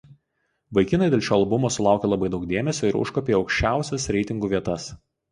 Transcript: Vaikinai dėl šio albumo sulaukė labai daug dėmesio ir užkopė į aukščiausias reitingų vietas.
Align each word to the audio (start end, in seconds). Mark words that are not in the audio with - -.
Vaikinai 0.75 1.09
dėl 1.13 1.19
šio 1.25 1.33
albumo 1.35 1.69
sulaukė 1.75 2.09
labai 2.11 2.29
daug 2.35 2.47
dėmesio 2.51 2.89
ir 2.91 2.97
užkopė 3.01 3.35
į 3.35 3.35
aukščiausias 3.41 4.07
reitingų 4.15 4.49
vietas. 4.55 4.89